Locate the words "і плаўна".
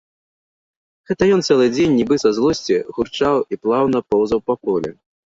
3.55-3.99